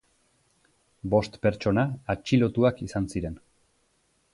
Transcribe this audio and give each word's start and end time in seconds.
Bost 1.15 1.37
pertsona 1.45 1.85
atxilotuak 2.15 2.83
izan 2.89 3.11
ziren. 3.15 3.41